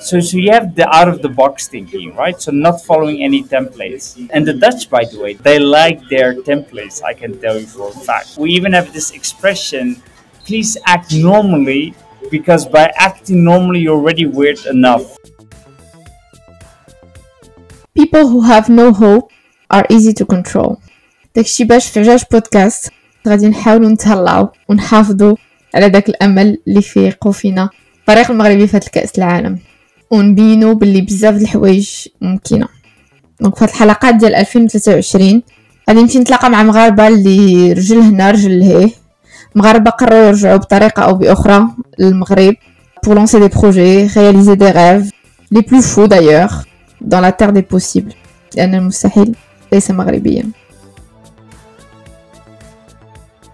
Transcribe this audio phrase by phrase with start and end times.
[0.00, 2.38] So, so you have the out of the box thinking, right?
[2.40, 4.04] So not following any templates.
[4.34, 7.02] And the Dutch, by the way, they like their templates.
[7.02, 8.36] I can tell you for a fact.
[8.36, 9.84] We even have this expression:
[10.46, 11.94] "Please act normally,"
[12.30, 15.06] because by acting normally, you're already weird enough.
[18.00, 19.26] People who have no hope
[19.70, 20.76] are easy to control.
[21.36, 22.90] داكشي باش في عجاج بودكاست
[23.28, 25.36] غادي نحاولوا نتهلاو ونحافظوا
[25.74, 29.58] على داك الامل اللي فيقوا فينا الفريق المغربي في الكاس العالم
[30.11, 32.67] ونبينوا باللي بزاف د الحوايج ممكنة.
[33.41, 35.41] دونك في هاد الحلقات ديال 2023
[35.89, 38.89] غادي نمشي نتلاقى مع مغاربة اللي رجل هنا رجل لهيه
[39.55, 41.67] مغاربة قرروا يرجعوا بطريقة أو بأخرى
[41.99, 42.55] للمغرب
[43.01, 45.09] pour lancer des projets réaliser des rêves.
[45.51, 46.65] Les plus fous d'ailleurs
[47.01, 48.13] dans la terre des possibles.
[48.57, 49.35] لأن المستحيل
[49.71, 50.51] ليس مغربيا.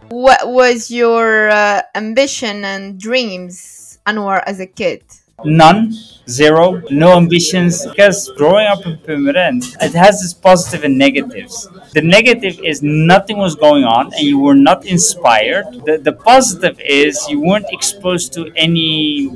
[0.10, 5.02] What was your uh, ambition and dreams, Anwar, as a kid?
[5.44, 5.92] None,
[6.28, 7.86] zero, no ambitions.
[7.86, 11.68] Because growing up in Purmerend, it has its positive and negatives.
[11.94, 15.66] The negative is nothing was going on and you were not inspired.
[15.86, 19.30] The, the positive is you weren't exposed to any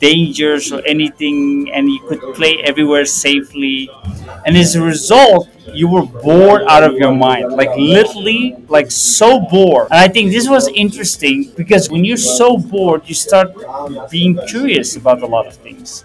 [0.00, 3.90] dangers or anything and you could play everywhere safely.
[4.46, 7.52] And as a result, you were bored out of your mind.
[7.52, 9.88] Like literally, like so bored.
[9.90, 13.50] And I think this was interesting because when you're so bored, you start
[14.10, 16.02] being curious about a lot of things.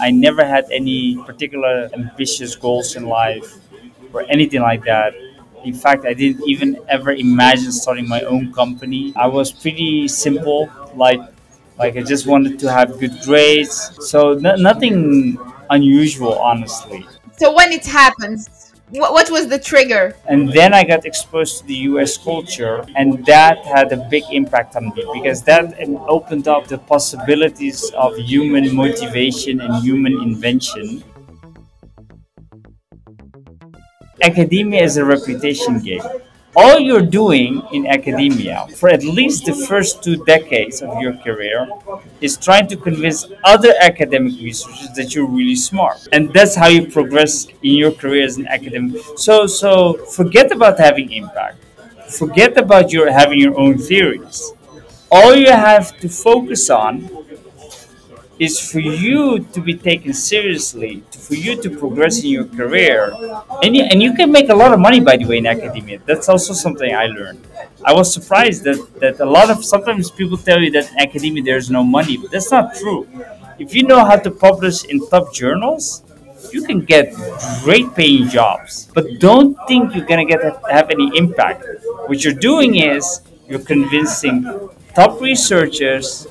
[0.00, 3.58] I never had any particular ambitious goals in life
[4.12, 5.14] or anything like that.
[5.64, 9.12] In fact, I didn't even ever imagine starting my own company.
[9.16, 11.20] I was pretty simple, like
[11.78, 13.92] like I just wanted to have good grades.
[14.00, 15.38] So no, nothing
[15.70, 17.06] unusual, honestly.
[17.36, 20.16] So when it happens, what, what was the trigger?
[20.26, 24.76] And then I got exposed to the US culture, and that had a big impact
[24.76, 25.78] on me because that
[26.08, 31.04] opened up the possibilities of human motivation and human invention.
[34.22, 36.02] Academia is a reputation game.
[36.56, 41.68] All you're doing in academia for at least the first two decades of your career
[42.20, 46.08] is trying to convince other academic researchers that you're really smart.
[46.12, 49.02] And that's how you progress in your career as an academic.
[49.16, 51.62] So so forget about having impact.
[52.10, 54.52] Forget about your having your own theories.
[55.12, 57.08] All you have to focus on
[58.38, 63.12] is for you to be taken seriously, for you to progress in your career.
[63.62, 66.00] And you, and you can make a lot of money, by the way, in academia.
[66.06, 67.44] That's also something I learned.
[67.84, 71.42] I was surprised that, that a lot of sometimes people tell you that in academia
[71.42, 73.08] there's no money, but that's not true.
[73.58, 76.04] If you know how to publish in top journals,
[76.52, 77.12] you can get
[77.64, 78.88] great paying jobs.
[78.94, 80.40] But don't think you're gonna get
[80.70, 81.64] have any impact.
[82.06, 84.44] What you're doing is you're convincing
[84.94, 86.26] top researchers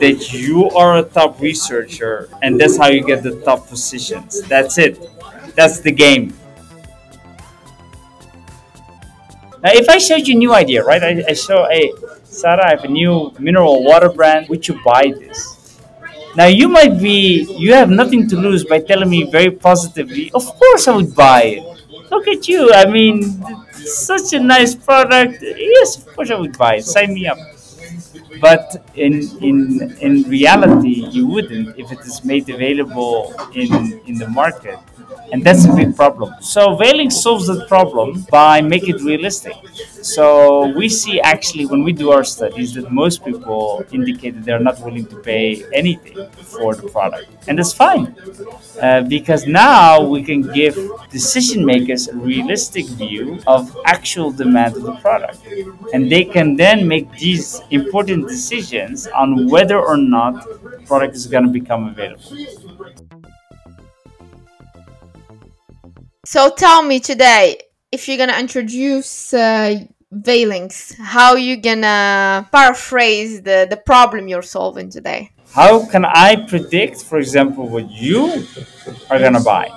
[0.00, 4.42] that you are a top researcher and that's how you get the top positions.
[4.48, 4.98] That's it.
[5.54, 6.32] That's the game.
[9.62, 11.02] Now, if I showed you a new idea, right?
[11.02, 11.92] I, I show, hey,
[12.24, 14.48] Sarah, I have a new mineral water brand.
[14.48, 15.78] Would you buy this?
[16.34, 20.46] Now, you might be, you have nothing to lose by telling me very positively, of
[20.46, 22.10] course I would buy it.
[22.10, 22.72] Look at you.
[22.72, 23.44] I mean,
[23.74, 25.42] such a nice product.
[25.42, 26.84] Yes, of course I would buy it.
[26.84, 27.38] Sign me up
[28.40, 29.14] but in
[29.48, 29.56] in
[30.00, 33.16] in reality you wouldn't if it is made available
[33.54, 34.78] in in the market
[35.32, 36.34] and that's a big problem.
[36.40, 39.54] So Veylinx solves that problem by making it realistic.
[40.02, 44.66] So we see actually when we do our studies that most people indicate that they're
[44.70, 47.28] not willing to pay anything for the product.
[47.48, 48.16] And that's fine
[48.80, 50.76] uh, because now we can give
[51.10, 55.38] decision makers a realistic view of actual demand of the product.
[55.92, 61.26] And they can then make these important decisions on whether or not the product is
[61.26, 62.36] going to become available
[66.24, 73.66] So tell me today, if you're gonna introduce uh, Veylinx, how you gonna paraphrase the,
[73.68, 75.30] the problem you're solving today?
[75.54, 78.46] how can i predict for example what you
[79.10, 79.68] are to buy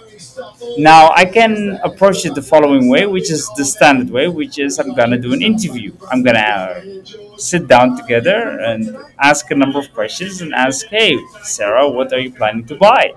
[0.78, 4.80] now i can approach it the following way which is the standard way which is
[4.80, 5.92] i'm to do an interview.
[6.12, 7.04] I'm going to
[7.38, 12.20] sit down together and ask a number of questions and ask hey sarah what are
[12.20, 13.14] you planning to buy?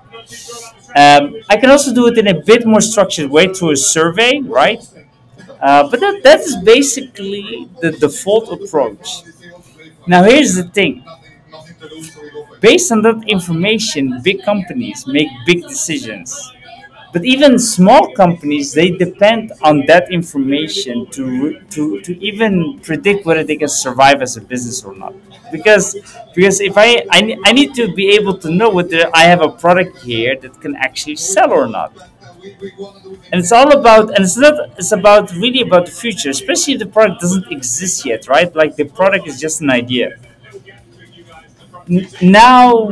[0.95, 4.39] Um, i can also do it in a bit more structured way through a survey
[4.41, 4.81] right?
[5.61, 9.23] Uh, but that, that is basically the default approach.
[10.05, 11.03] Now here's the thing.
[12.59, 16.29] Based on that information big companies make big decisions
[17.17, 23.43] but even small companies they depend on that information to to to even predict whether
[23.43, 25.15] they can survive as a business or not.
[25.51, 25.85] Because
[26.35, 29.49] because if I, I I need to be able to know whether I have a
[29.49, 31.91] product here that can actually sell or not.
[33.31, 36.79] And it's all about and it's not it's about really about the future especially if
[36.85, 38.55] the product doesn't exist yet right?
[38.55, 40.07] Like the product is just an idea.
[42.21, 42.91] Now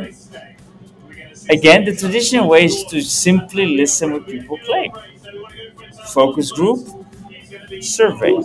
[1.49, 4.91] again the traditional way is to simply listen what people claim
[6.07, 6.87] focus group
[7.81, 8.35] survey.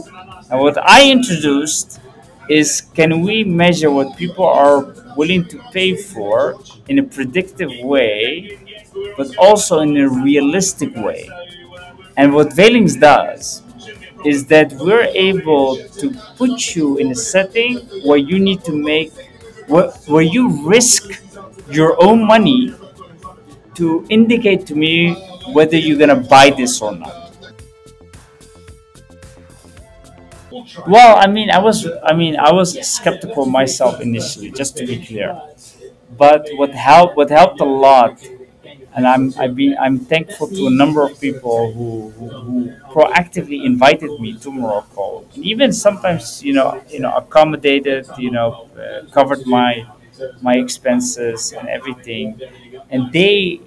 [0.50, 2.00] And what i introduced
[2.48, 6.58] is can we measure what people are willing to pay for
[6.88, 8.58] in a predictive way
[9.16, 11.28] but also in a realistic way?
[12.16, 13.62] And what Veylinx does
[14.24, 19.12] is that we're able to put you in a setting where you need to make,
[19.68, 21.22] where, where you risk
[21.70, 22.74] your own money
[23.76, 25.14] to indicate to me
[25.52, 27.16] whether you're gonna buy this or not.
[30.86, 35.04] Well, I mean, I was, I mean, I was skeptical myself initially, just to be
[35.04, 35.40] clear.
[36.16, 38.20] But what helped, what helped a lot
[38.94, 43.64] and I'm I've been I'm thankful to a number of people who, who, who proactively
[43.64, 49.06] invited me to Morocco, and even sometimes you know you know accommodated you know uh,
[49.10, 49.86] covered my
[50.42, 52.38] my expenses and everything,
[52.90, 53.60] and they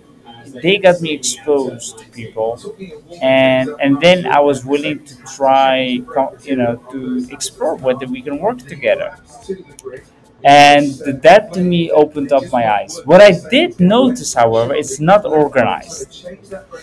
[0.61, 2.59] they got me exposed to people,
[3.21, 6.01] and and then I was willing to try
[6.43, 9.17] you know to explore whether we can work together
[10.45, 10.91] and
[11.23, 12.99] that to me opened up my eyes.
[13.05, 16.25] What I did notice, however, it's not organized.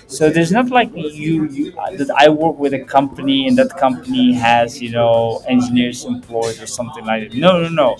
[0.06, 3.76] So there's not like you, you uh, that I work with a company and that
[3.76, 7.38] company has you know engineers employed or something like that.
[7.38, 7.96] No, no, no.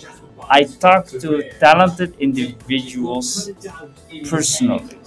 [0.49, 3.51] I talk to talented individuals
[4.23, 4.97] personally,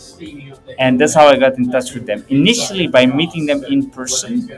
[0.78, 2.24] and that's how I got in touch with them.
[2.28, 4.48] Initially, by meeting them in person,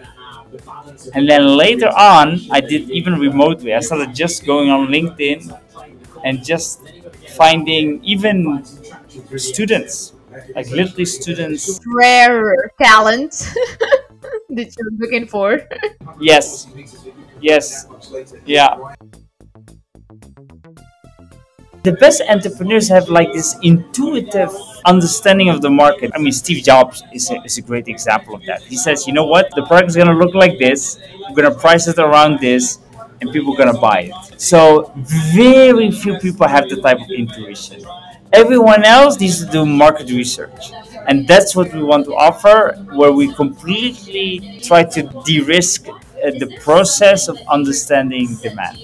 [1.14, 3.74] and then later on, I did even remotely.
[3.74, 5.58] I started just going on LinkedIn
[6.24, 6.82] and just
[7.36, 8.64] finding even
[9.36, 10.12] students,
[10.54, 11.80] like literally students.
[11.86, 13.32] Rare talent
[14.50, 15.60] that you're looking for.
[16.20, 16.66] Yes,
[17.40, 17.86] yes,
[18.46, 18.76] yeah.
[21.86, 24.50] The best entrepreneurs have like this intuitive
[24.84, 26.10] understanding of the market.
[26.16, 28.60] I mean, Steve Jobs is a, is a great example of that.
[28.62, 30.98] He says, you know what, the product is going to look like this,
[31.28, 32.80] we're going to price it around this,
[33.20, 34.40] and people are gonna buy it.
[34.40, 37.84] So very few people have the type of intuition.
[38.32, 40.72] Everyone else needs to do market research.
[41.06, 45.92] And that's what we want to offer, where we completely try to de risk uh,
[46.42, 48.76] the process of understanding demand.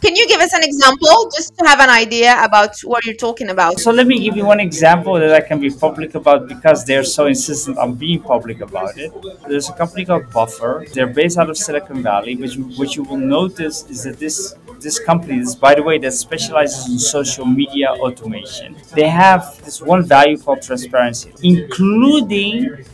[0.00, 3.50] Can you give us an example just to have an idea about what you're talking
[3.50, 3.78] about?
[3.78, 7.04] So let me give you one example that I can be public about because they're
[7.04, 9.12] so insistent on being public about it.
[9.46, 10.86] There's a company called Buffer.
[10.94, 14.98] They're based out of Silicon Valley, which what you will notice is that this this
[14.98, 18.76] company is by the way that specializes in social media automation.
[18.94, 22.86] They have this one value called transparency, including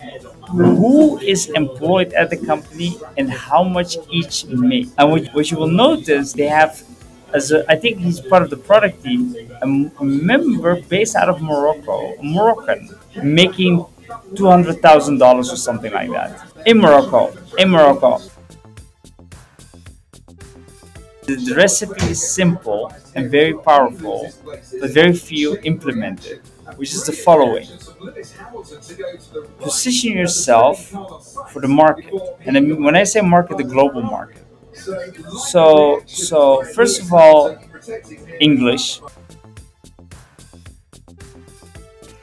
[0.50, 4.88] who is employed at the company and how much each make.
[4.98, 6.82] And what, what you will notice, they have
[7.34, 11.42] as a, I think he's part of the product team, a member based out of
[11.42, 12.90] Morocco, Moroccan,
[13.22, 13.84] making
[14.34, 16.30] two hundred thousand dollars or something like that
[16.66, 17.32] in Morocco.
[17.58, 18.20] In Morocco.
[21.26, 26.40] The, recipe is simple and very powerful, but very few implement it,
[26.76, 27.66] which is the following
[29.58, 30.86] position yourself
[31.50, 32.14] for the market.
[32.42, 34.45] And when I say market, the global market.
[35.51, 35.63] So,
[36.05, 36.39] so
[36.75, 37.55] first of all,
[38.39, 39.01] English.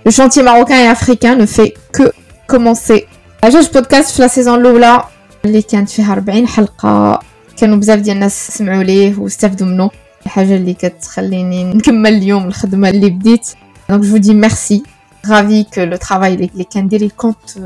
[0.04, 2.04] Le chantier marocain et africain ne fait que
[2.46, 3.06] commencer
[3.44, 5.04] عجاج بودكاست في لا سيزون الاولى
[5.44, 7.20] اللي كانت فيها 40 حلقه
[7.56, 9.90] كانوا بزاف ديال الناس سمعوا ليه واستافدوا منه
[10.26, 13.48] الحاجه اللي كتخليني نكمل اليوم الخدمه اللي بديت
[13.88, 14.82] دونك جو دي ميرسي
[15.26, 16.12] ravi que le travail
[16.52, 17.58] اللي كندير il compte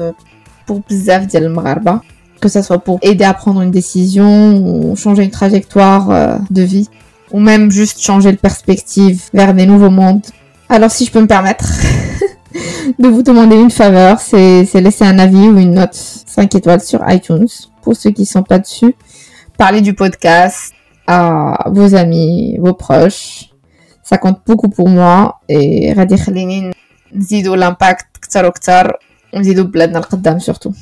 [0.71, 2.01] pour بزاف ديال المغاربه
[2.41, 6.63] que ça soit pour aider à prendre une décision ou changer une trajectoire euh, de
[6.63, 6.89] vie
[7.31, 10.27] ou même juste changer de perspective vers des nouveaux mondes
[10.69, 11.67] alors si je peux me permettre
[12.99, 16.81] de vous demander une faveur, c'est c'est laisser un avis ou une note 5 étoiles
[16.81, 17.49] sur iTunes
[17.83, 18.95] pour ceux qui sont pas dessus.
[19.59, 20.73] Parlez du podcast
[21.07, 23.51] à vos amis, vos proches.
[24.03, 26.73] Ça compte beaucoup pour moi et غادي يخليني
[27.15, 28.97] نزيدو l'impact كتر وكتر
[29.35, 30.75] ونزيدو بلادنا القدام surtout.